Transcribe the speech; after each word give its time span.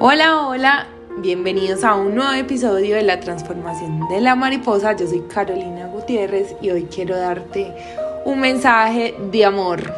Hola, 0.00 0.46
hola, 0.46 0.86
bienvenidos 1.16 1.82
a 1.82 1.96
un 1.96 2.14
nuevo 2.14 2.32
episodio 2.32 2.94
de 2.94 3.02
la 3.02 3.18
transformación 3.18 4.08
de 4.08 4.20
la 4.20 4.36
mariposa. 4.36 4.94
Yo 4.94 5.08
soy 5.08 5.22
Carolina 5.22 5.88
Gutiérrez 5.88 6.54
y 6.62 6.70
hoy 6.70 6.84
quiero 6.84 7.16
darte 7.16 7.74
un 8.24 8.38
mensaje 8.38 9.16
de 9.32 9.44
amor. 9.44 9.92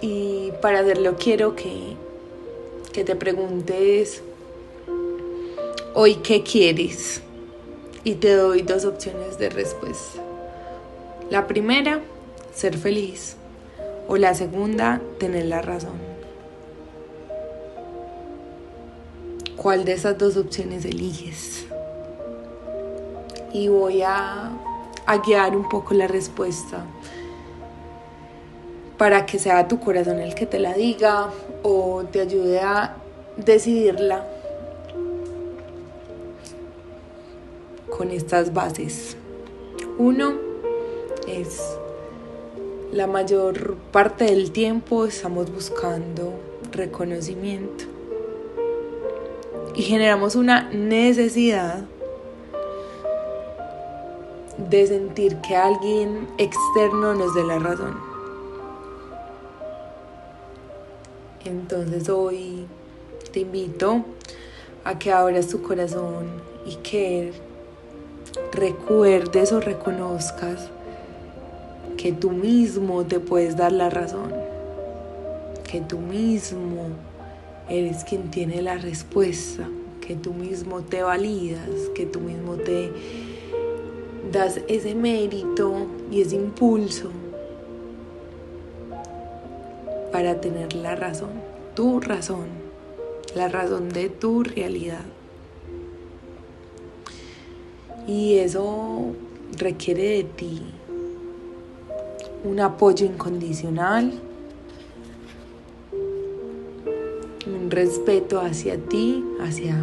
Y 0.00 0.52
para 0.62 0.78
hacerlo 0.78 1.16
quiero 1.18 1.54
que, 1.54 1.96
que 2.94 3.04
te 3.04 3.14
preguntes 3.14 4.22
hoy 5.92 6.14
qué 6.14 6.42
quieres. 6.42 7.20
Y 8.04 8.14
te 8.14 8.34
doy 8.34 8.62
dos 8.62 8.86
opciones 8.86 9.36
de 9.36 9.50
respuesta. 9.50 10.22
La 11.28 11.46
primera, 11.46 12.00
ser 12.54 12.78
feliz. 12.78 13.36
O 14.08 14.16
la 14.16 14.34
segunda, 14.34 15.02
tener 15.18 15.44
la 15.44 15.60
razón. 15.60 16.03
¿Cuál 19.56 19.84
de 19.84 19.92
esas 19.92 20.18
dos 20.18 20.36
opciones 20.36 20.84
eliges? 20.84 21.66
Y 23.52 23.68
voy 23.68 24.02
a, 24.02 24.50
guiar 25.24 25.56
un 25.56 25.68
poco 25.68 25.94
la 25.94 26.08
respuesta 26.08 26.84
para 28.98 29.26
que 29.26 29.38
sea 29.38 29.68
tu 29.68 29.78
corazón 29.78 30.18
el 30.18 30.34
que 30.34 30.46
te 30.46 30.58
la 30.58 30.74
diga 30.74 31.30
o 31.62 32.04
te 32.10 32.20
ayude 32.20 32.60
a 32.60 32.96
decidirla 33.36 34.26
con 37.96 38.10
estas 38.10 38.52
bases. 38.52 39.16
Uno 39.98 40.34
es 41.28 41.60
la 42.92 43.06
mayor 43.06 43.76
parte 43.92 44.24
del 44.24 44.50
tiempo 44.50 45.04
estamos 45.04 45.52
buscando 45.52 46.32
reconocimiento 46.72 47.93
y 49.74 49.82
generamos 49.82 50.36
una 50.36 50.70
necesidad 50.70 51.84
de 54.56 54.86
sentir 54.86 55.36
que 55.38 55.56
alguien 55.56 56.28
externo 56.38 57.14
nos 57.14 57.34
dé 57.34 57.44
la 57.44 57.58
razón. 57.58 57.96
Entonces 61.44 62.08
hoy 62.08 62.66
te 63.32 63.40
invito 63.40 64.04
a 64.84 64.98
que 64.98 65.12
abras 65.12 65.48
tu 65.48 65.60
corazón 65.60 66.26
y 66.64 66.76
que 66.76 67.32
recuerdes 68.52 69.52
o 69.52 69.60
reconozcas 69.60 70.68
que 71.96 72.12
tú 72.12 72.30
mismo 72.30 73.04
te 73.04 73.18
puedes 73.18 73.56
dar 73.56 73.72
la 73.72 73.90
razón, 73.90 74.32
que 75.64 75.80
tú 75.80 75.98
mismo 75.98 76.88
eres 77.68 78.04
quien 78.04 78.30
tiene 78.30 78.62
la 78.62 78.76
respuesta, 78.76 79.68
que 80.00 80.16
tú 80.16 80.34
mismo 80.34 80.82
te 80.82 81.02
validas, 81.02 81.68
que 81.94 82.06
tú 82.06 82.20
mismo 82.20 82.56
te 82.56 82.90
das 84.32 84.60
ese 84.68 84.94
mérito 84.94 85.86
y 86.10 86.20
ese 86.20 86.36
impulso 86.36 87.10
para 90.12 90.40
tener 90.40 90.74
la 90.74 90.94
razón, 90.94 91.30
tu 91.74 92.00
razón, 92.00 92.46
la 93.34 93.48
razón 93.48 93.88
de 93.88 94.08
tu 94.08 94.44
realidad. 94.44 95.04
Y 98.06 98.34
eso 98.34 99.12
requiere 99.56 100.02
de 100.02 100.24
ti 100.24 100.62
un 102.44 102.60
apoyo 102.60 103.06
incondicional, 103.06 104.12
respeto 107.74 108.40
hacia 108.40 108.78
ti, 108.78 109.24
hacia 109.40 109.76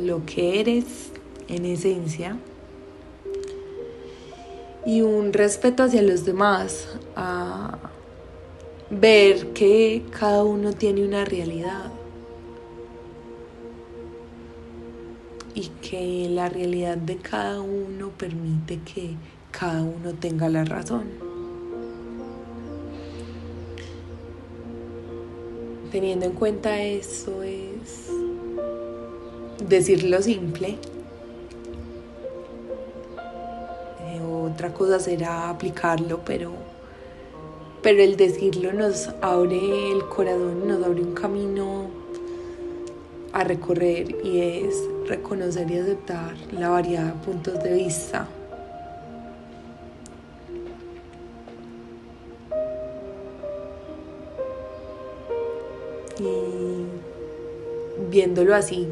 lo 0.00 0.24
que 0.26 0.60
eres 0.60 1.10
en 1.48 1.64
esencia 1.64 2.36
y 4.86 5.00
un 5.00 5.32
respeto 5.32 5.82
hacia 5.82 6.02
los 6.02 6.24
demás, 6.24 6.88
a 7.16 7.78
ver 8.90 9.52
que 9.52 10.04
cada 10.10 10.44
uno 10.44 10.72
tiene 10.72 11.06
una 11.06 11.24
realidad 11.24 11.90
y 15.54 15.68
que 15.80 16.28
la 16.28 16.48
realidad 16.48 16.96
de 16.98 17.16
cada 17.16 17.60
uno 17.60 18.10
permite 18.10 18.80
que 18.80 19.16
cada 19.50 19.82
uno 19.82 20.12
tenga 20.14 20.48
la 20.48 20.64
razón. 20.64 21.23
Teniendo 25.94 26.26
en 26.26 26.32
cuenta 26.32 26.82
eso 26.82 27.44
es 27.44 28.08
decir 29.68 30.02
lo 30.02 30.20
simple. 30.20 30.76
Eh, 34.00 34.20
otra 34.20 34.74
cosa 34.74 34.98
será 34.98 35.48
aplicarlo, 35.50 36.18
pero, 36.26 36.50
pero 37.80 38.02
el 38.02 38.16
decirlo 38.16 38.72
nos 38.72 39.08
abre 39.22 39.92
el 39.92 40.04
corazón, 40.06 40.66
nos 40.66 40.84
abre 40.84 41.00
un 41.00 41.14
camino 41.14 41.86
a 43.32 43.44
recorrer 43.44 44.16
y 44.24 44.40
es 44.40 44.74
reconocer 45.06 45.70
y 45.70 45.78
aceptar 45.78 46.34
la 46.50 46.70
variedad 46.70 47.14
de 47.14 47.24
puntos 47.24 47.62
de 47.62 47.72
vista 47.72 48.26
y 56.18 56.84
viéndolo 58.10 58.54
así 58.54 58.88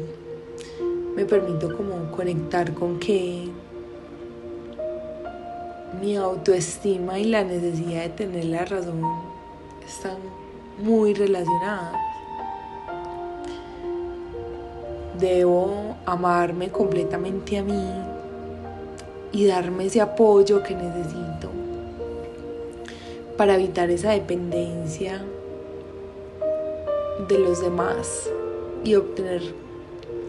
me 1.15 1.25
permito 1.25 1.75
como 1.75 2.11
conectar 2.11 2.73
con 2.73 2.99
que 2.99 3.47
mi 6.01 6.15
autoestima 6.17 7.19
y 7.19 7.25
la 7.25 7.43
necesidad 7.43 8.03
de 8.03 8.09
tener 8.09 8.45
la 8.45 8.65
razón 8.65 9.01
están 9.87 10.17
muy 10.81 11.13
relacionadas. 11.13 12.01
Debo 15.19 15.95
amarme 16.05 16.69
completamente 16.69 17.59
a 17.59 17.63
mí 17.63 17.87
y 19.31 19.45
darme 19.45 19.85
ese 19.85 20.01
apoyo 20.01 20.63
que 20.63 20.75
necesito 20.75 21.49
para 23.37 23.55
evitar 23.55 23.89
esa 23.91 24.11
dependencia 24.11 25.21
de 27.27 27.39
los 27.39 27.61
demás 27.61 28.29
y 28.83 28.95
obtener 28.95 29.41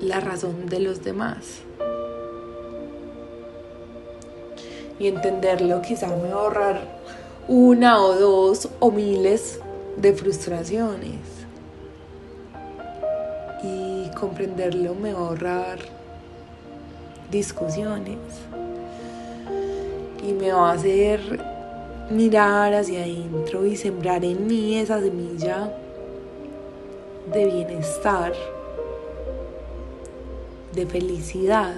la 0.01 0.21
razón 0.21 0.67
de 0.67 0.81
los 0.81 1.03
demás. 1.03 1.63
Y 4.99 5.09
entenderlo 5.09 5.83
quizá 5.83 6.09
me 6.09 6.29
va 6.29 6.41
a 6.41 6.43
ahorrar 6.45 7.01
una 7.49 8.01
o 8.01 8.15
dos 8.15 8.69
o 8.81 8.91
miles 8.91 9.61
de 9.97 10.13
frustraciones. 10.13 11.21
Y 13.63 14.11
comprenderlo 14.19 14.95
me 14.95 15.13
va 15.13 15.21
a 15.21 15.29
ahorrar 15.29 15.79
discusiones. 17.31 18.19
Y 20.27 20.33
me 20.33 20.53
va 20.53 20.71
a 20.71 20.75
hacer 20.75 21.21
mirar 22.11 22.75
hacia 22.75 23.03
adentro 23.03 23.67
y 23.67 23.77
sembrar 23.77 24.25
en 24.25 24.47
mí 24.47 24.79
esa 24.79 25.01
semilla 25.01 25.73
de 27.33 27.45
bienestar, 27.47 28.33
de 30.75 30.87
felicidad. 30.87 31.75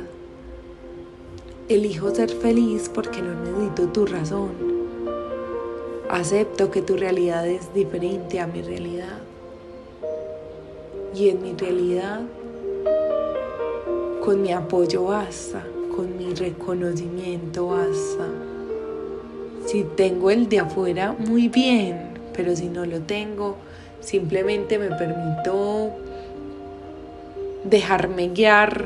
Elijo 1.69 2.15
ser 2.15 2.31
feliz 2.31 2.91
porque 2.93 3.23
no 3.23 3.35
necesito 3.35 3.89
tu 3.89 4.07
razón. 4.07 4.51
Acepto 6.09 6.71
que 6.71 6.83
tu 6.83 6.97
realidad 6.97 7.47
es 7.47 7.73
diferente 7.75 8.41
a 8.41 8.47
mi 8.47 8.63
realidad. 8.63 9.19
Y 11.15 11.31
en 11.31 11.43
mi 11.43 11.55
realidad, 11.55 12.21
con 14.25 14.43
mi 14.43 14.53
apoyo 14.53 15.05
basta, 15.05 15.65
con 15.95 16.17
mi 16.17 16.35
reconocimiento 16.35 17.69
basta. 17.69 18.29
Si 19.67 19.83
tengo 19.83 20.31
el 20.31 20.49
de 20.49 20.61
afuera, 20.61 21.13
muy 21.19 21.49
bien, 21.49 22.11
pero 22.35 22.55
si 22.55 22.69
no 22.69 22.85
lo 22.85 23.01
tengo, 23.01 23.57
Simplemente 24.07 24.79
me 24.79 24.87
permito 24.91 25.91
dejarme 27.65 28.29
guiar 28.29 28.85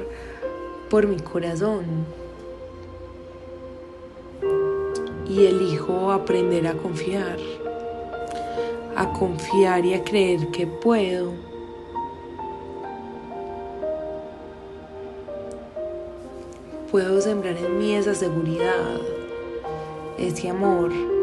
por 0.88 1.06
mi 1.06 1.18
corazón. 1.18 1.84
Y 5.28 5.44
elijo 5.44 6.10
aprender 6.10 6.66
a 6.66 6.72
confiar. 6.72 7.36
A 8.96 9.12
confiar 9.12 9.84
y 9.84 9.92
a 9.92 10.02
creer 10.04 10.50
que 10.52 10.66
puedo. 10.66 11.34
Puedo 16.90 17.20
sembrar 17.20 17.58
en 17.58 17.78
mí 17.78 17.94
esa 17.94 18.14
seguridad, 18.14 18.98
ese 20.16 20.48
amor. 20.48 21.19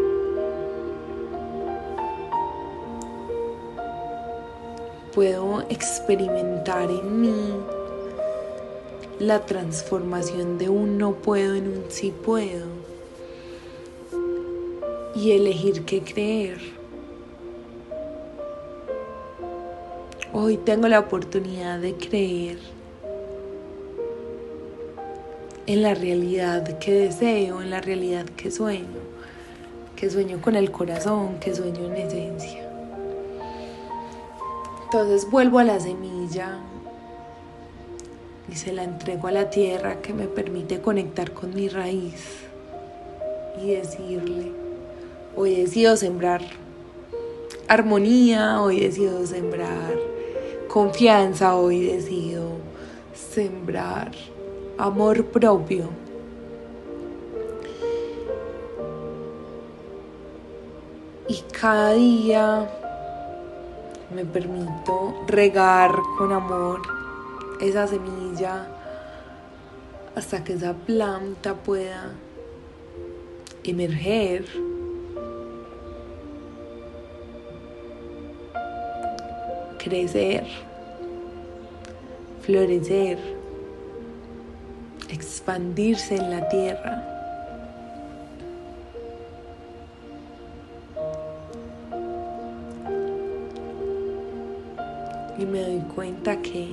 Puedo 5.18 5.62
experimentar 5.62 6.92
en 6.92 7.22
mí 7.22 7.56
la 9.18 9.48
transformación 9.48 10.60
de 10.60 10.70
un 10.70 11.00
no 11.00 11.16
puedo 11.16 11.56
en 11.56 11.68
un 11.70 11.86
sí 11.90 12.14
puedo 12.24 12.68
y 15.16 15.32
elegir 15.32 15.86
qué 15.86 16.04
creer. 16.04 16.60
Hoy 20.34 20.58
tengo 20.58 20.88
la 20.88 21.00
oportunidad 21.00 21.80
de 21.80 21.96
creer 21.96 22.60
en 25.66 25.82
la 25.82 25.96
realidad 25.96 26.78
que 26.78 26.94
deseo, 26.94 27.64
en 27.64 27.72
la 27.72 27.82
realidad 27.82 28.28
que 28.38 28.52
sueño, 28.52 29.02
que 29.96 30.12
sueño 30.12 30.40
con 30.44 30.56
el 30.56 30.70
corazón, 30.70 31.40
que 31.40 31.56
sueño 31.56 31.88
en 31.88 31.96
esencia. 31.96 32.67
Entonces 34.88 35.30
vuelvo 35.30 35.60
a 35.60 35.66
la 35.66 35.82
semilla 35.82 36.60
y 38.50 38.56
se 38.56 38.72
la 38.72 38.86
entrego 38.86 39.28
a 39.28 39.34
la 39.34 39.50
tierra 39.50 40.02
que 40.02 40.14
me 40.14 40.30
permite 40.30 40.80
conectar 40.80 41.34
con 41.34 41.54
mi 41.54 41.68
raíz 41.68 42.38
y 43.62 43.72
decirle, 43.72 44.54
hoy 45.36 45.56
decido 45.56 45.98
sembrar 45.98 46.42
armonía, 47.68 48.62
hoy 48.62 48.80
decido 48.80 49.28
sembrar 49.28 50.00
confianza, 50.70 51.58
hoy 51.58 51.88
decido 51.88 52.52
sembrar 53.14 54.12
amor 54.78 55.26
propio. 55.26 55.90
Y 61.28 61.42
cada 61.52 61.92
día 61.92 62.70
me 64.14 64.26
permito 64.26 65.26
regar 65.28 65.92
con 66.18 66.32
amor 66.32 66.82
esa 67.62 67.88
semilla 67.88 68.68
hasta 70.16 70.44
que 70.44 70.54
esa 70.54 70.74
planta 70.74 71.54
pueda 71.56 72.12
emerger. 73.64 74.46
crecer, 79.88 80.46
florecer, 82.42 83.18
expandirse 85.10 86.16
en 86.16 86.30
la 86.30 86.50
tierra. 86.50 87.17
Y 95.38 95.46
me 95.46 95.62
doy 95.62 95.82
cuenta 95.96 96.42
que 96.42 96.68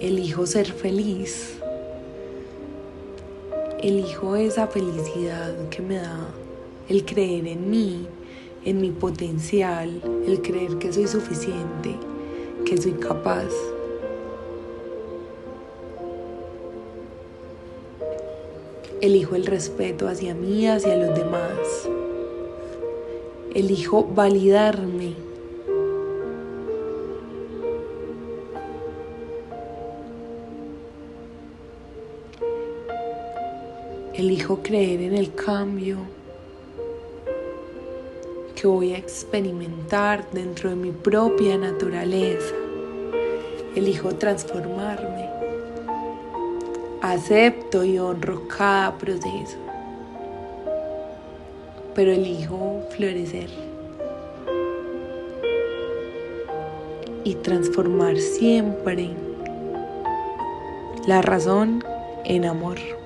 elijo 0.00 0.46
ser 0.46 0.72
feliz. 0.72 1.58
Elijo 3.80 4.34
esa 4.36 4.66
felicidad 4.66 5.54
que 5.70 5.82
me 5.82 5.96
da 5.96 6.28
el 6.88 7.04
creer 7.04 7.46
en 7.46 7.70
mí, 7.70 8.06
en 8.64 8.80
mi 8.80 8.90
potencial, 8.90 10.02
el 10.26 10.42
creer 10.42 10.78
que 10.78 10.92
soy 10.92 11.06
suficiente, 11.06 11.94
que 12.64 12.76
soy 12.76 12.92
capaz. 12.92 13.52
Elijo 19.00 19.36
el 19.36 19.46
respeto 19.46 20.08
hacia 20.08 20.34
mí, 20.34 20.66
hacia 20.66 20.96
los 20.96 21.16
demás. 21.16 21.88
Elijo 23.54 24.04
validarme 24.04 25.27
Elijo 34.18 34.64
creer 34.64 35.00
en 35.02 35.14
el 35.14 35.32
cambio 35.32 35.98
que 38.56 38.66
voy 38.66 38.92
a 38.92 38.98
experimentar 38.98 40.28
dentro 40.32 40.70
de 40.70 40.74
mi 40.74 40.90
propia 40.90 41.56
naturaleza. 41.56 42.52
Elijo 43.76 44.16
transformarme. 44.16 45.30
Acepto 47.00 47.84
y 47.84 48.00
honro 48.00 48.48
cada 48.48 48.98
proceso. 48.98 49.56
Pero 51.94 52.10
elijo 52.10 52.82
florecer. 52.96 53.50
Y 57.22 57.36
transformar 57.36 58.16
siempre 58.16 59.10
la 61.06 61.22
razón 61.22 61.84
en 62.24 62.46
amor. 62.46 62.97